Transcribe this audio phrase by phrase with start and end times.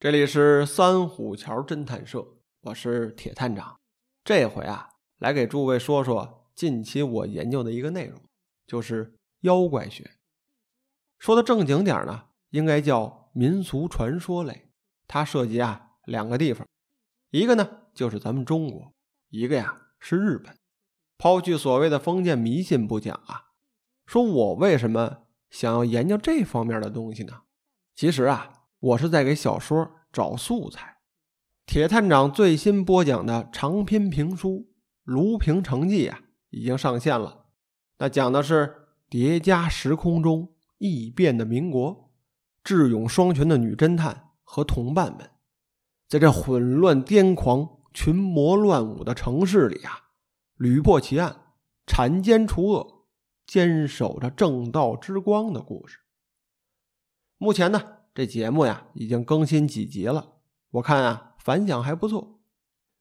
[0.00, 2.26] 这里是三虎桥侦探社，
[2.62, 3.78] 我是铁探长。
[4.24, 4.88] 这回啊，
[5.18, 8.18] 来给诸位说说近期我研究的一个内容，
[8.66, 10.12] 就是妖怪学。
[11.18, 14.70] 说的正经点呢，应该叫民俗传说类。
[15.06, 16.66] 它涉及啊两个地方，
[17.28, 18.94] 一个呢就是咱们中国，
[19.28, 20.56] 一个呀是日本。
[21.18, 23.48] 抛去所谓的封建迷信不讲啊，
[24.06, 27.42] 说我为什么想要研究这方面的东西呢？
[27.94, 28.56] 其实啊。
[28.80, 30.96] 我是在给小说找素材。
[31.66, 34.48] 铁探长最新播讲的长篇评书
[35.04, 37.44] 《卢平城记》啊，已经上线了。
[37.98, 42.10] 那讲的是叠加时空中异变的民国，
[42.64, 45.30] 智勇双全的女侦探和同伴们，
[46.08, 50.06] 在这混乱癫狂、群魔乱舞的城市里啊，
[50.56, 51.36] 屡破奇案、
[51.86, 53.04] 铲奸除恶、
[53.46, 55.98] 坚守着正道之光的故事。
[57.36, 57.98] 目前呢？
[58.12, 60.32] 这节目呀，已经更新几集了，
[60.72, 62.40] 我看啊，反响还不错。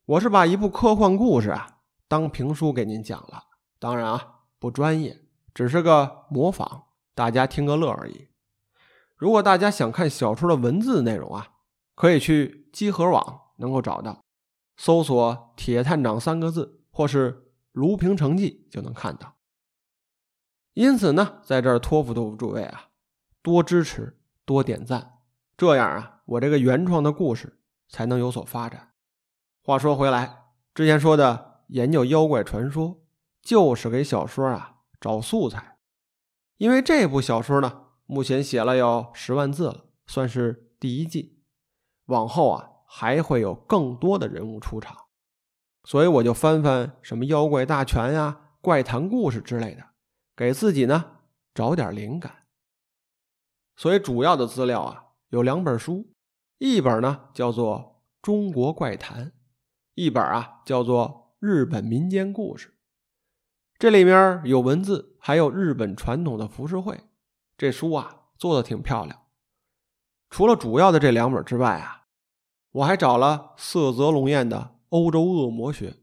[0.06, 3.46] 我是把一部科幻故事啊当评书给您讲了，
[3.80, 6.84] 当然啊不专业，只是个模仿，
[7.16, 8.28] 大家听个乐而已。
[9.16, 11.54] 如果大家想看小说的文字内容啊，
[11.96, 14.24] 可以去机核网能够找到，
[14.78, 17.34] 搜索“铁探长”三个字，或是
[17.72, 19.38] 《卢平城记》就能看到。
[20.76, 22.90] 因此呢，在这儿托付托付诸位啊，
[23.42, 24.19] 多支持。
[24.50, 25.20] 多点赞，
[25.56, 28.94] 这样啊，我这个原创的故事才能有所发展。
[29.62, 32.98] 话说回来，之前说的研究妖怪传说，
[33.44, 35.78] 就是给小说啊找素材。
[36.58, 41.44] 因为这部小说呢，目前写了有十万字了，算是第一季。
[42.06, 44.98] 往后啊，还会有更多的人物出场，
[45.84, 49.84] 所以我就翻翻什么妖怪大全呀、怪谈故事之类的，
[50.36, 51.18] 给自己呢
[51.54, 52.39] 找点灵感。
[53.80, 56.12] 所以主要的资料啊有两本书，
[56.58, 59.28] 一本呢叫做《中国怪谈》，
[59.96, 62.68] 一本啊叫做《日本民间故事》。
[63.78, 67.00] 这里面有文字，还有日本传统的浮世绘。
[67.58, 69.28] 这书啊做的挺漂亮。
[70.30, 72.08] 除了主要的这两本之外啊，
[72.72, 74.58] 我还找了色泽龙彦的
[74.90, 75.92] 《欧洲恶魔学》《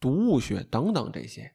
[0.00, 1.54] 毒物学》等等这些。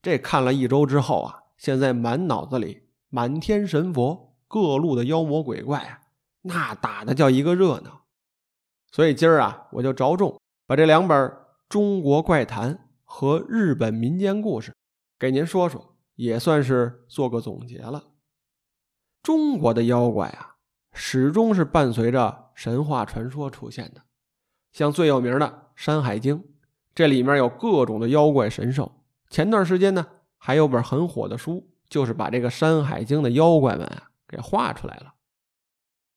[0.00, 4.27] 这看了一周之后啊，现在满脑子里满天神佛。
[4.48, 6.00] 各路的妖魔鬼怪啊，
[6.42, 8.06] 那打的叫一个热闹。
[8.90, 11.36] 所以今儿啊，我就着重把这两本
[11.68, 14.74] 中国怪谈和日本民间故事
[15.18, 18.04] 给您说说，也算是做个总结了。
[19.22, 20.56] 中国的妖怪啊，
[20.92, 24.02] 始终是伴随着神话传说出现的。
[24.72, 26.38] 像最有名的《山海经》，
[26.94, 29.04] 这里面有各种的妖怪神兽。
[29.28, 30.06] 前段时间呢，
[30.38, 34.07] 还有本很火的书，就是把这个《山海经》的妖怪们啊。
[34.28, 35.14] 给画出来了。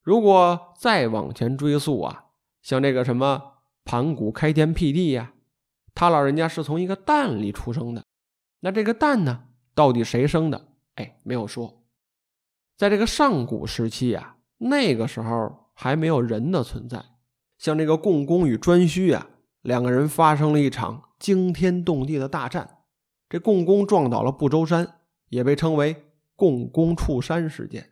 [0.04, 2.26] 如果再往前追溯啊，
[2.62, 3.54] 像这个什么
[3.86, 5.34] 盘古开天辟地呀，
[5.96, 8.04] 他老人家是从一个蛋里出生的。
[8.60, 10.68] 那这个蛋呢，到底谁生的？
[10.96, 11.84] 哎，没有说。
[12.78, 17.04] 在这个上古时期啊，那个时候还没有人的存在。
[17.58, 19.30] 像这个共工与颛顼啊，
[19.62, 22.80] 两个人发生了一场惊天动地的大战。
[23.30, 27.91] 这共工撞倒了不周山，也被称为共工触山事件。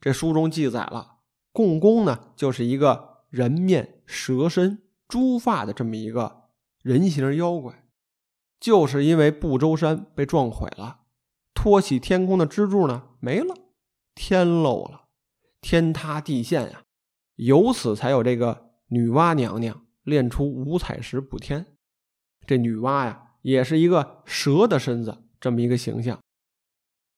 [0.00, 1.18] 这书中记载了，
[1.52, 6.44] 共工呢，就是一个人面蛇身、猪发的这么一个
[6.82, 7.84] 人形妖怪，
[8.58, 11.00] 就是因为不周山被撞毁了，
[11.52, 13.54] 托起天空的支柱呢没了，
[14.14, 15.08] 天漏了，
[15.60, 16.82] 天塌地陷呀，
[17.36, 21.66] 由此才有这个女娲娘娘炼出五彩石补天。
[22.46, 26.18] 这女娲呀，也是一个蛇的身子，这么一个形象。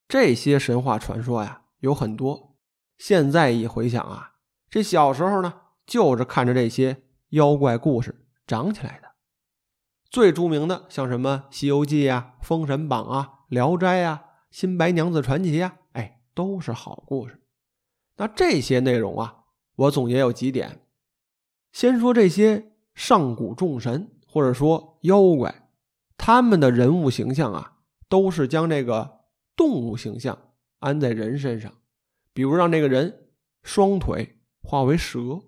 [0.09, 2.52] 这些神话传说呀，有很多。
[3.05, 4.35] 现在一回想啊，
[4.71, 9.09] 这小时候呢，就是看着这些妖怪故事长起来的。
[10.09, 17.43] 最著名的像什么《西游记》啊、《封神榜》啊、《聊斋》啊、《新白娘子传奇》啊，哎，都是好故事。
[18.19, 20.87] 那这些内容啊，我总结有几点。
[21.73, 25.69] 先说这些上古众神或者说妖怪，
[26.17, 27.79] 他们的人物形象啊，
[28.09, 29.23] 都是将这个
[29.57, 30.39] 动物形象
[30.79, 31.73] 安在人身上。
[32.33, 33.27] 比如让这个人
[33.63, 35.41] 双腿化为蛇，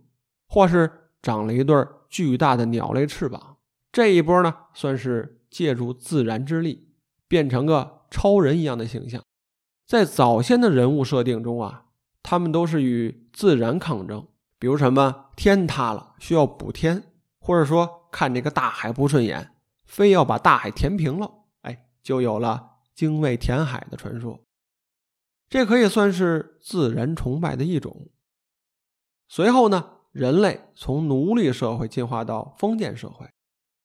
[0.49, 1.77] 或是长了一对
[2.09, 3.57] 巨大的鸟类翅膀，
[3.91, 6.93] 这一波呢算是借助自然之力
[7.27, 9.23] 变成个超人一样的形象。
[9.87, 11.87] 在早先的人物设定中啊，
[12.23, 14.27] 他们都是与自然抗争，
[14.59, 17.03] 比如什么天塌了需要补天，
[17.39, 19.51] 或者说看这个大海不顺眼，
[19.85, 21.31] 非要把大海填平了，
[21.63, 24.41] 哎，就有了精卫填海的传说。
[25.49, 28.09] 这可以算是自然崇拜的一种。
[29.29, 33.27] 随后呢，人类从奴隶社会进化到封建社会，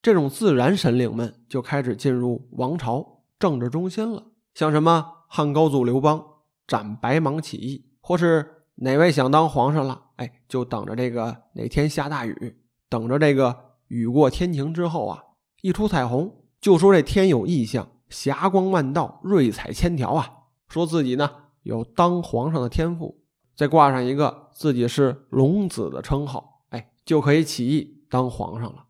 [0.02, 4.26] 这种自然神灵们就开始进入王朝政治中心了。
[4.54, 6.24] 像什么汉高祖刘邦
[6.68, 12.58] 斩白芒起义，或是哪位想当皇上了，哎，就等着这个哪天下大雨，
[12.90, 15.24] 等着这个雨过天晴之后啊，
[15.62, 20.30] 一出彩虹，就说这天有异象，霞光万道，瑞彩千条啊，
[20.68, 21.30] 说自己呢
[21.64, 23.24] 有当皇上的天赋，
[23.56, 28.88] 再挂上一个自己是龙子的称号，哎，就可以起义当皇上了。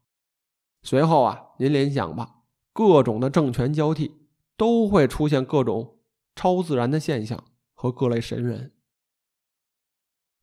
[0.83, 2.43] 随后啊，您联想吧，
[2.73, 4.17] 各种的政权交替。
[4.59, 5.99] 都会出现各种
[6.35, 8.73] 超自然的现象和各类神人。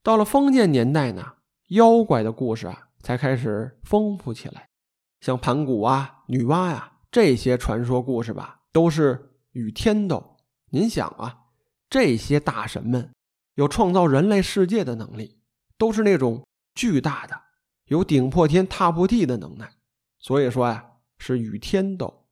[0.02, 1.34] 到了封建年代呢，
[1.68, 4.70] 妖怪的故事啊才开始丰富起来，
[5.20, 10.38] 像盘古啊、女娲呀这些传说故事吧，都是与天斗。
[10.70, 11.45] 您想啊，
[11.88, 13.12] 这些大神们
[13.54, 15.38] 有创造人类世界的能力，
[15.78, 17.40] 都是那种巨大的、
[17.86, 19.72] 有顶破天、踏破地的能耐。
[20.18, 22.26] 所以说呀，是与天斗。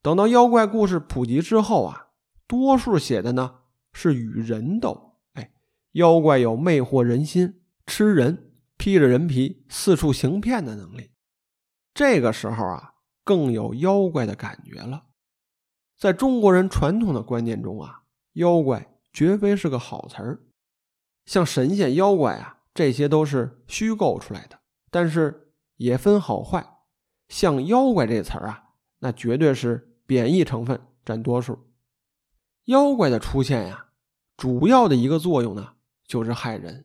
[0.00, 2.08] 等到妖怪故事普及之后啊，
[2.46, 3.60] 多数写的呢
[3.92, 5.18] 是与人斗。
[5.34, 5.52] 哎，
[5.92, 11.10] 妖怪有魅惑人心、吃人、披着人皮四处行骗的能力。
[11.94, 15.04] 这个时候啊，更有妖怪的感觉了。
[15.96, 18.01] 在中国人传统的观念中啊，
[18.34, 20.40] 妖怪绝非是个好词儿。
[21.26, 24.58] 像神仙、妖怪啊，这些都是虚构出来的，
[24.90, 26.78] 但是也分好坏。
[27.28, 28.64] 像妖怪这词儿啊，
[28.98, 29.88] 那绝对是。
[30.04, 31.70] 贬义成分占多数，
[32.64, 33.86] 妖怪的出现呀，
[34.36, 35.74] 主要的一个作用呢，
[36.06, 36.84] 就是害人。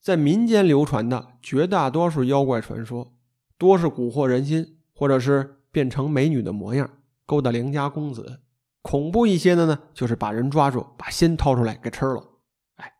[0.00, 3.14] 在民间流传的绝大多数妖怪传说，
[3.58, 8.42] 多是蛊惑人心，或者是变成美女的模样，勾搭良家公子。
[8.82, 12.38] 恐怖一些的呢，就是把人抓住，把心掏出来给吃了。
[12.76, 12.92] 哎，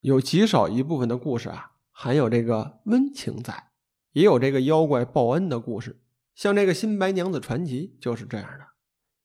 [0.00, 3.70] 有极少一部分的故事啊，含有这个温情在，
[4.12, 6.00] 也有这个妖怪报恩的故事。
[6.34, 8.66] 像这个《新白娘子传奇》就是这样的，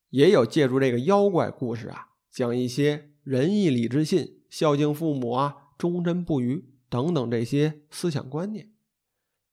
[0.09, 8.71] 也有借助这个妖怪故事啊，讲一些仁义礼智信、孝敬父母啊、忠贞不渝等等这些思想观念。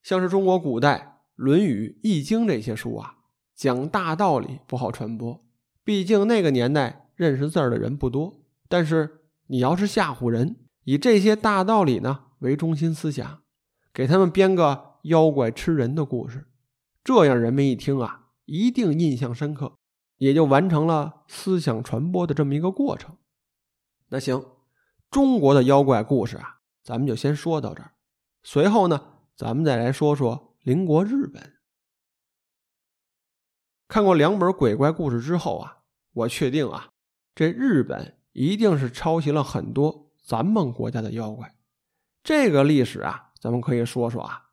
[0.03, 3.19] 像是中国古代《论语》《易经》这些书啊，
[3.55, 5.45] 讲大道理不好传播，
[5.89, 8.43] 毕竟那个年代认识字儿的人不多。
[8.69, 13.43] 但是你要是吓唬人，以这些大道理呢为中心思想，
[13.91, 16.47] 给他们编个妖怪吃人的故事。
[17.03, 19.79] 这样人们一听啊，一定印象深刻，
[20.19, 23.17] 也就完成了思想传播的这么一个过程。
[24.09, 24.45] 那行，
[25.11, 27.93] 中国的妖怪故事啊，咱们就先说到这儿。
[28.43, 31.55] 随后呢，咱们再来说说邻国日本。
[33.89, 35.78] 看过两本鬼怪故事之后啊，
[36.19, 36.89] 我确定啊，
[37.35, 41.55] 这日本一定是抄袭了很多咱们国家的妖怪。
[42.25, 44.47] 这个历史啊，咱们可以说说啊。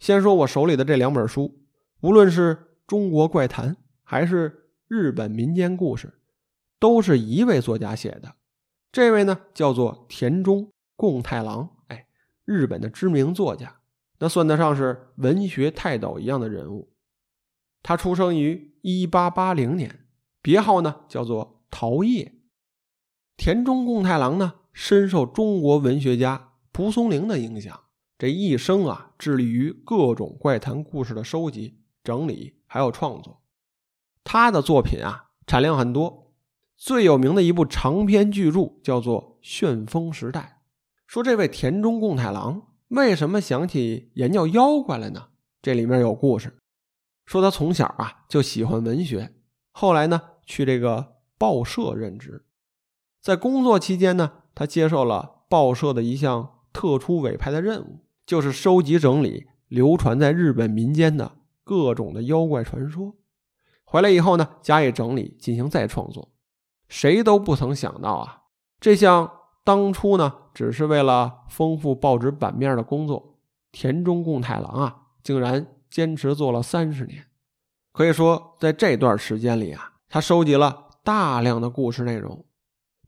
[0.00, 1.60] 先说我手里的这两本书。
[2.00, 6.18] 无论是中国怪谈还是日本民间故事，
[6.80, 8.34] 都是一位作家写的。
[8.90, 12.08] 这位呢叫做田中贡太郎，哎，
[12.44, 13.76] 日本的知名作家，
[14.18, 16.92] 那算得上是文学泰斗一样的人物。
[17.84, 20.01] 他出生于一八八零年，
[20.42, 22.34] 别号呢叫做陶叶。
[23.36, 27.80] 田中贡太郎呢深受中国文学家蒲松龄的影响，
[28.18, 31.78] 这一生啊致力于各种怪谈故事的收集。
[32.04, 33.42] 整理还有创作，
[34.24, 36.32] 他的作品啊产量很多，
[36.76, 40.58] 最有名的一部长篇巨著叫做《旋风时代》。
[41.06, 45.28] 说这位田中贡太郎为什么想起研究妖怪来呢？
[45.62, 46.58] 这里面有故事。
[47.24, 49.32] 说他从小啊就喜欢文学，
[49.70, 52.44] 后来呢去这个报社任职，
[53.20, 61.38] 在工作期间呢，他接受了报社的一项特殊委派的任务，就是收集整理流传在日本民间的。
[61.64, 63.14] 各种的妖怪传说，
[63.84, 66.32] 回来以后呢，加以整理，进行再创作。
[66.88, 68.42] 谁都不曾想到啊，
[68.80, 69.30] 这项
[69.62, 73.38] 当初呢只是为了丰富报纸版面的工作，
[73.70, 77.26] 田中贡太郎啊，竟然坚持做了三十年。
[77.92, 82.44] 可以说，在这段时间里啊，他收集了大量的故事内容。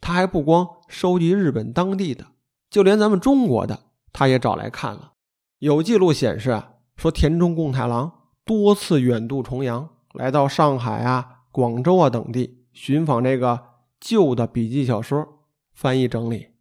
[0.00, 2.28] 他还不光收集日本当地的，
[2.70, 3.78] 就连咱们中国的，
[4.11, 5.12] 他也找来看了。
[5.58, 8.11] 有记录显示啊，说田中贡太郎。
[8.46, 13.61] 多次远渡重洋，来到上海啊、广州啊等地寻访这个
[14.00, 15.44] 旧的笔记小说，
[15.75, 16.52] 翻译整理。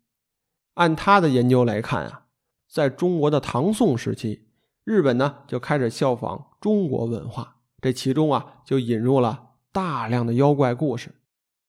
[0.74, 2.26] 按他的研究来看啊，
[2.70, 4.48] 在中国的唐宋时期，
[4.84, 11.16] 日本呢就开始效仿中国文化，这其中啊就引入了大量的妖怪故事。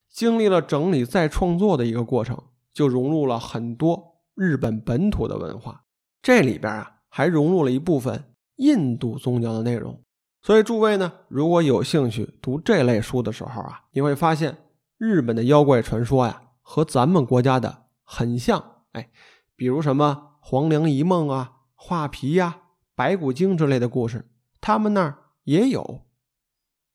[0.08, 2.40] 经历了整理再创作的一个过程，
[2.72, 5.82] 就融入了很多日本本土的文化。
[6.22, 10.00] 这里边啊还融入了一部分印度宗教的内容。
[10.42, 14.58] 所以诸位呢，如果有兴趣读这类书的时候啊，你会发现
[14.98, 18.82] 日本的妖怪传说呀，和咱们国家的很像。
[18.92, 19.10] 哎，
[19.56, 22.60] 比如什么黄粱一梦啊、画皮呀、
[22.94, 24.28] 白骨精之类的故事，
[24.60, 26.02] 他们那儿也有。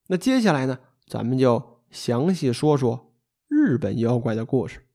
[0.08, 3.12] 那接下来呢，咱们就详细说说
[3.48, 4.86] 日本妖怪的故事。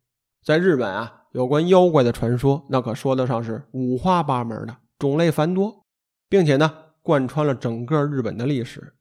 [0.44, 5.84] 在日本啊，有关妖怪的传说，那可说得上是五花八门的，种类繁多，
[6.28, 8.94] 并且呢，贯穿了整个日本的历史。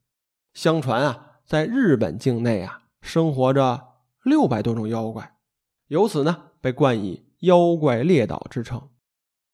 [0.55, 3.89] 相传啊，在日本境内啊，生活着
[4.23, 5.35] 六百多种妖怪，
[5.89, 8.89] 由此呢，被冠以“妖怪列岛”之称。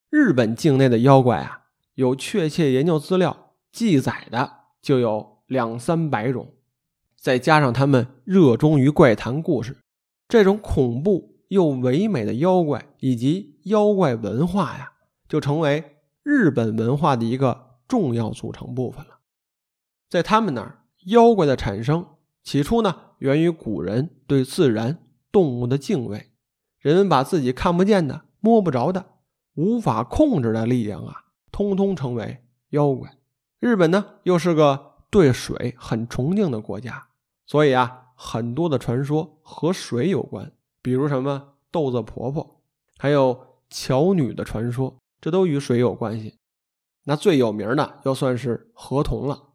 [0.09, 1.63] 日本境内的妖怪啊，
[1.95, 4.49] 有确切研究资料记载的
[4.81, 6.53] 就有两三百种，
[7.21, 9.77] 再加上他们热衷于怪谈故事，
[10.27, 11.35] 这种恐怖。
[11.49, 14.91] 又唯美的妖怪以及妖怪文化呀，
[15.27, 19.21] 就成为日本文化的一个重要组成部分了。
[20.07, 22.05] 在他们那儿，妖怪的产生
[22.43, 24.99] 起初呢，源于古人对自然
[25.31, 26.29] 动物的敬畏。
[26.77, 29.07] 人们把自己看不见的、摸不着的、
[29.55, 31.15] 无法控制的力量啊，
[31.51, 33.17] 通通称为妖怪。
[33.59, 37.07] 日本呢，又是个对水很崇敬的国家，
[37.49, 40.51] 所以啊，很多的传说和水有关。
[40.83, 42.61] 比如什么豆子婆婆，
[42.99, 46.37] 还有巧女的传说，这都与水有关系。
[47.05, 49.47] 那最有名的要算是河童了。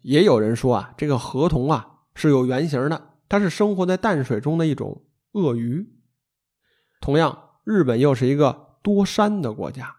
[0.00, 5.86] 也有人说啊，这个河童啊是有原型的，它是生活在淡水中的一种鳄鱼。
[7.02, 9.96] 同样，日本又是一个多山的国家，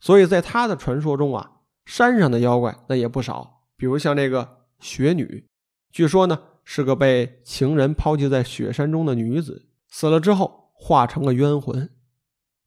[0.00, 3.62] 所以在他的传说中啊，山上的妖怪那也不少。
[3.76, 5.46] 比如像这个雪女，
[5.92, 9.68] 据说呢是个被情人抛弃在雪山中的女子。
[9.88, 11.88] 死了之后化成了冤魂。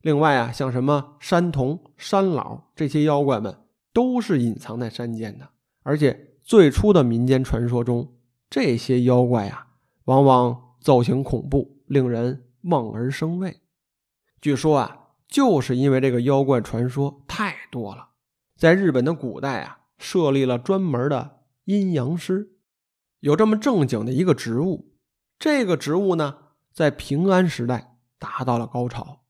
[0.02, 5.50] 另外啊，像什么山童、山老这些妖怪们，都是隐藏在山间的。
[5.84, 8.16] 而且最初的民间传说中，
[8.50, 9.68] 这些妖怪啊，
[10.06, 13.58] 往往造型恐怖，令人望而生畏。
[14.40, 18.12] 据说啊，就是因为这个妖怪传说太多了，
[18.56, 22.52] 在日本的古代啊，设立了专门的阴阳师，
[23.20, 24.94] 有这么正经的一个职务。
[25.40, 26.38] 这个职务呢。
[26.78, 29.24] 在平安时代达到了高潮，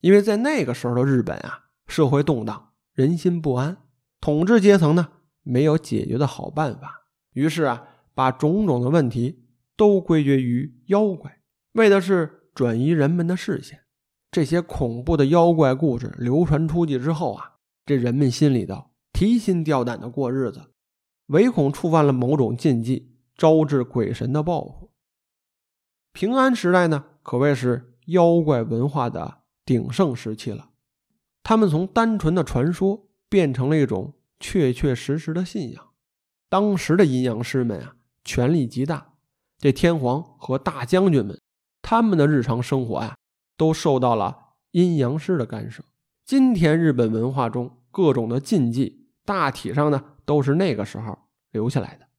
[0.00, 3.76] 因为在那个时候的日本啊，社会动荡，人心不安，
[4.20, 5.06] 统治阶层呢
[5.44, 9.44] 没有解决的好办法，于是啊，把种种的问题
[9.76, 11.40] 都归结于妖怪，
[11.74, 13.82] 为的是转移人们的视线。
[14.32, 17.52] 这些恐怖的妖怪故事流传出去之后啊，
[17.86, 20.72] 这人们心里头提心吊胆的过日子，
[21.26, 24.90] 唯恐触犯了某种禁忌，招致鬼神的报复。
[26.12, 30.68] 平安时代呢，可谓是妖怪文化的鼎盛时期了。
[31.42, 35.88] 他们从单纯的传说变成了一种确确实实的信仰。
[36.50, 39.14] 当时的阴阳师们啊，权力极大。
[39.56, 41.40] 这天皇和大将军们，
[41.80, 43.16] 他们的日常生活呀，
[43.56, 44.36] 都受到了
[44.72, 45.82] 阴阳师的干涉。
[46.26, 51.18] 今天日本文化中各种的禁忌，大体上呢，都是那个时候
[51.52, 52.09] 留下来的。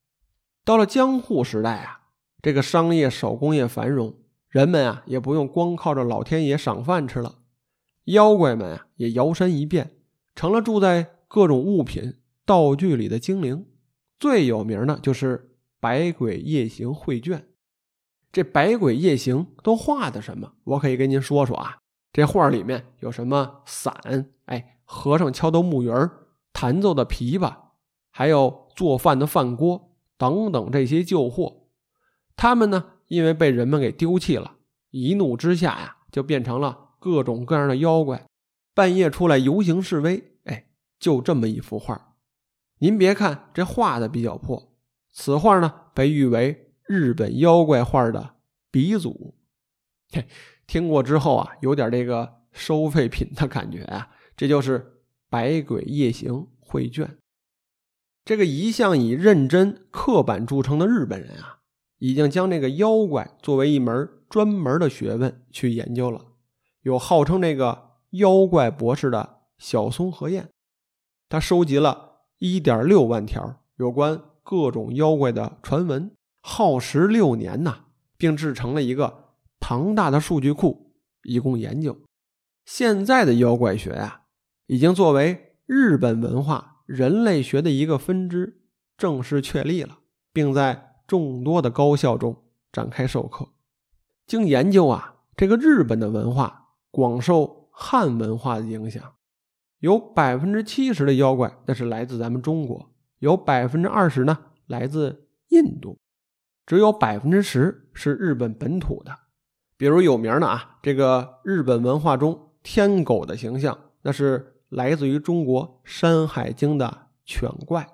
[0.63, 1.99] 到了江户时代啊。
[2.41, 4.15] 这个商业手工业繁荣，
[4.49, 7.35] 人们啊也不用光靠着老天爷赏饭吃了，
[8.05, 9.91] 妖怪们啊也摇身一变
[10.33, 13.67] 成了住在各种物品道具里的精灵。
[14.19, 15.37] 最有名的就是
[15.79, 17.39] 《百鬼夜行绘卷》。
[18.31, 20.53] 这《百鬼夜行》都画的什么？
[20.63, 21.77] 我可以跟您说说啊。
[22.11, 23.93] 这画里面有什么伞？
[24.45, 27.55] 哎，和尚敲的木鱼儿，弹奏的琵琶，
[28.09, 29.90] 还有做饭的饭锅
[30.21, 31.63] 等等这些旧货。
[32.35, 34.57] 他们呢，因为被人们给丢弃了，
[34.91, 38.27] 一怒之下呀，就变成了各种各样的妖怪，
[38.75, 40.37] 半夜出来游行示威。
[40.43, 40.67] 哎，
[40.99, 42.15] 就这么一幅画。
[42.77, 44.75] 您别看这画的比较破，
[45.11, 48.35] 此画呢被誉为日本妖怪画的
[48.69, 49.33] 鼻祖。
[50.13, 50.27] 嘿，
[50.67, 54.07] 听过之后啊，有点这个收废品的感觉啊。
[54.37, 54.79] 这就是
[55.31, 57.07] 《百鬼夜行绘卷》。
[58.23, 61.59] 这个一向以认真刻板著称的日本人啊。
[61.97, 66.25] 已经将这个妖怪作为一门专门的学问去研究了。
[66.81, 70.49] 有号称这个妖怪博士的小松和彦，
[71.29, 76.11] 他收集了一点六万条有关各种妖怪的传闻，
[76.41, 77.85] 耗时六年呐，
[78.17, 81.95] 并制成了一个庞大的数据库，以供研究。
[82.65, 84.21] 现在的妖怪学呀，
[84.65, 88.61] 已经作为日本文化人类学的一个分支
[88.95, 89.99] 正式确立了，
[90.31, 90.89] 并在。
[91.07, 93.49] 众多的高校中展开授课。
[94.25, 99.15] 经研究啊，这个日本的文化广受汉文化的影响，
[99.79, 105.99] 有百分之七十的妖怪那是来自咱们中国，有百分之二十呢来自印度，
[106.65, 109.11] 只有百分之十是日本本土的。
[109.75, 117.89] 比如有名的啊，这个日本文化中天狗的形象，那是来自于中国《山海经》的犬怪，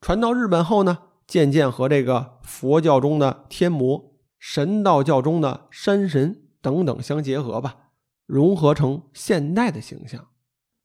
[0.00, 7.92] 传到日本后呢，渐渐和这个佛教中的天魔、神道教中的山神等等相结合吧，
[8.26, 10.26] 融合成现代的形象。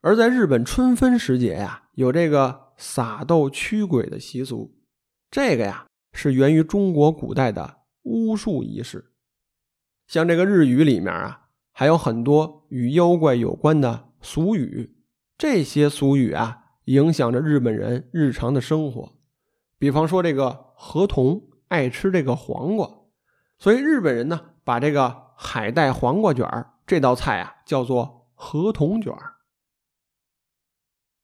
[0.01, 4.77] 而在日本春分时节呀，有这个撒豆驱鬼的习俗，
[5.31, 9.11] 这个呀是源于中国古代的巫术仪式。
[10.05, 14.95] 像这个日语里面啊，还有很多与妖怪有关的俗语，
[15.37, 19.17] 这些俗语啊，影响着日本人日常的生活。
[19.77, 22.89] 比方说，这个河童爱吃这个黄瓜，
[23.57, 26.47] 所以日本人呢，把这个海带黄瓜卷
[26.85, 29.13] 这道菜啊，叫做河童卷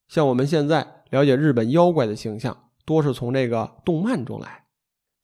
[0.07, 4.65] 像我们现在了解日本妖怪的形象，多是从这个动漫中来。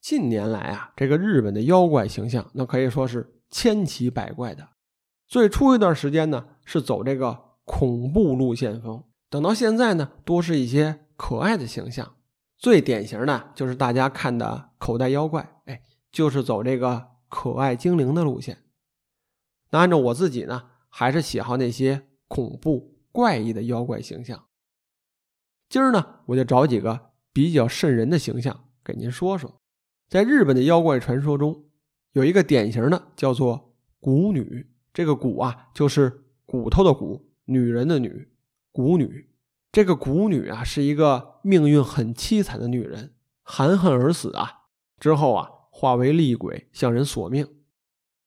[0.00, 3.30] 近年来啊，这个日本的妖怪形象，那可以说是。
[3.50, 4.70] 千奇百怪的，
[5.28, 12.16] 最初一段时间呢是走这个恐怖路线风，等到现在呢多是一些可爱的形象。
[12.56, 18.58] 最典型的就是大家看的口袋妖怪，哎，就是走这个可爱精灵的路线。
[19.70, 24.46] 那按照我自己呢，还是喜好那些恐怖怪异的妖怪形象。
[25.68, 29.60] 今儿呢，我就找几个比较瘆人的形象给您说说，
[30.08, 31.64] 在日本的妖怪传说中。
[32.12, 38.28] 有一个典型的叫做蛊女，这个蛊啊就是骨头的骨，女人的女，
[38.72, 39.30] 蛊女。
[39.72, 44.66] 这个蛊女啊是一个命运很凄惨的女人，含恨而死啊，
[45.00, 47.48] 之后啊化为厉鬼向人索命。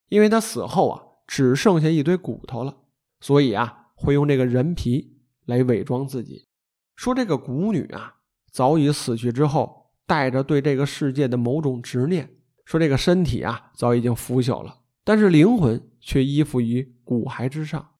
[0.09, 2.77] 因为她死后啊只剩下一堆骨头了，
[3.21, 6.47] 所以啊会用这个人皮来伪装自己。
[6.95, 8.17] 说这个蛊女啊
[8.51, 12.33] 早已死去之后，带着对这个世界的某种执念。
[12.65, 17.91] 说这个身体啊，早已经腐朽了，但是灵魂却依附于骨骸之上，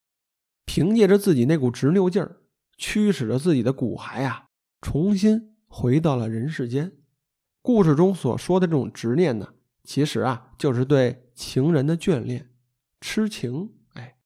[0.78, 2.38] 凭借着自己那股执拗劲儿，
[2.78, 4.46] 驱使着自己的骨骸啊，
[4.80, 6.92] 重新回到了人世间。
[7.64, 12.52] 故事中所说的这种执念呢，其实啊，就是对情人的眷恋、
[13.02, 13.72] 痴情。
[13.94, 14.18] 哎，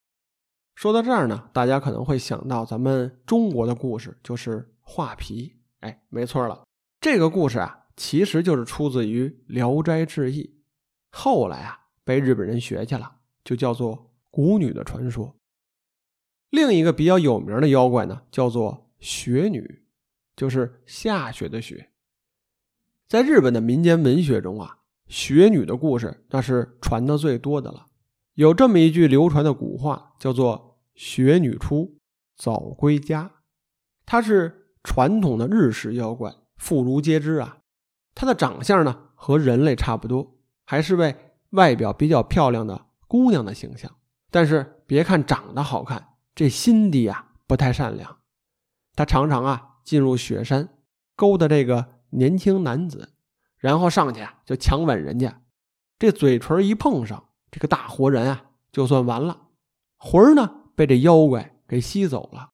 [0.76, 5.56] 说到这儿呢，大家可能会想到咱们中国的故事，就是画皮。
[5.80, 6.66] 哎，没错了，
[7.00, 7.86] 这个故事啊。
[7.96, 10.44] 其实就是出自于《聊斋志异》，
[11.18, 13.10] 后来啊被日本人学去了，
[13.46, 15.34] 就叫做蛊女的传说。
[16.52, 19.82] 另一个比较有名的妖怪呢，叫做雪女，
[20.36, 21.90] 就是下雪的雪。
[23.08, 27.88] 在日本的民间文学中啊，雪女的故事那是传的最多的了。
[28.34, 31.98] 有这么一句流传的古话，叫做“雪女出，
[32.36, 33.32] 早归家”。
[34.06, 37.60] 她是传统的日式妖怪，妇孺皆知啊。
[38.14, 41.16] 她的长相呢，和人类差不多，还是位
[41.52, 43.90] 外表比较漂亮的姑娘的形象。
[44.30, 48.20] 但是别看长得好看，这心地呀不太善良。
[48.96, 50.70] 他常常啊进入雪山，
[51.16, 53.14] 勾搭这个年轻男子，
[53.58, 55.42] 然后上去啊就强吻人家。
[55.98, 59.50] 这嘴唇一碰上，这个大活人啊就算完了，
[59.98, 62.50] 魂儿呢被这妖怪给吸走了。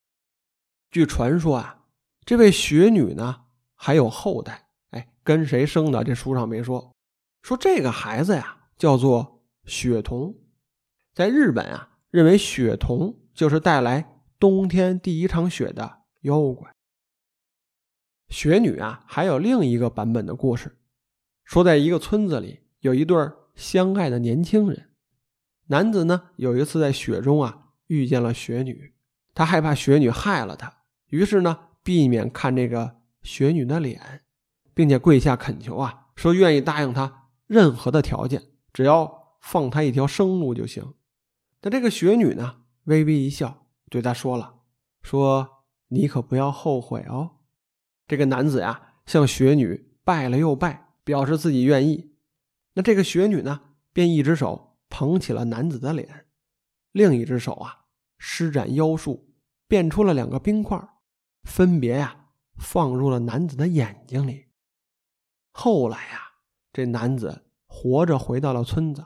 [0.92, 1.86] 据传说啊，
[2.26, 3.44] 这位雪女呢
[3.76, 4.68] 还有后代。
[4.92, 6.04] 哎跟谁生的？
[6.04, 6.94] 这书上没说。
[7.42, 10.36] 说这个孩子呀，叫做雪童，
[11.14, 16.74] 在日本啊，认为雪童就是带来冬天第一场雪的妖怪。
[18.30, 20.76] 雪女啊，还有另一个版本的故事，
[21.44, 23.16] 说在一个村子里，有一对
[23.54, 24.90] 相爱的年轻人。
[25.68, 28.96] 男子呢，有一次在雪中啊，遇见了雪女，
[29.36, 34.24] 他害怕雪女害了他，于是呢，避免看这个雪女的脸。
[34.74, 40.94] 并且跪下恳求啊，说愿意答应他任何的条件，只要放他一条生路就行。
[41.64, 44.62] 那这个雪女呢，微微一笑，对他说了
[45.04, 47.40] ：“说你可不要后悔哦。”
[48.08, 52.16] 这个男子呀，向雪女拜了又拜，表示自己愿意。
[52.76, 56.28] 那这个雪女呢，便一只手捧起了男子的脸，
[56.94, 59.34] 另一只手啊，施展妖术，
[59.68, 60.82] 变出了两个冰块，
[61.44, 64.46] 分别呀，放入了男子的眼睛里。
[65.52, 66.22] 后来呀，
[66.72, 69.06] 这男子活着回到了村子，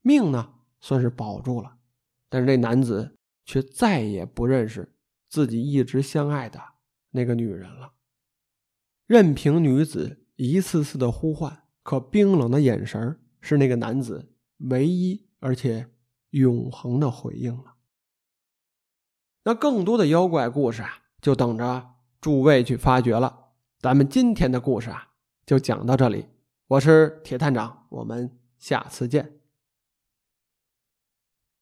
[0.00, 1.76] 命呢算是保住了，
[2.30, 4.94] 但是那男子却再也不认识
[5.28, 6.58] 自己一直相爱的
[7.10, 7.92] 那个女人了。
[9.06, 15.90] 任凭女子一次次的呼唤，可冰冷的眼神是那个男子唯一而且
[16.30, 17.74] 永恒的回应了。
[19.42, 23.48] 那更多的妖怪故事啊，就等着诸位去发掘了。
[23.80, 25.08] 咱们今天的故事啊，
[25.44, 26.26] 就讲到这里。
[26.68, 29.39] 我是铁探长，我们下次见。